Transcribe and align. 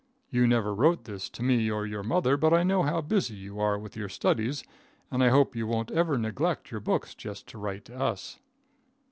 You 0.31 0.47
never 0.47 0.73
wrote 0.73 1.03
this 1.03 1.29
to 1.29 1.43
me 1.43 1.69
or 1.69 1.85
to 1.85 1.89
your 1.91 2.01
mother, 2.01 2.35
but 2.35 2.55
I 2.55 2.63
know 2.63 2.81
how 2.81 3.01
busy 3.01 3.35
you 3.35 3.59
are 3.59 3.77
with 3.77 3.95
your 3.95 4.09
studies, 4.09 4.63
and 5.11 5.23
I 5.23 5.29
hope 5.29 5.55
you 5.55 5.67
won't 5.67 5.91
ever 5.91 6.17
neglect 6.17 6.71
your 6.71 6.79
books 6.79 7.13
just 7.13 7.47
to 7.49 7.59
write 7.59 7.85
to 7.85 7.99
us. 7.99 8.39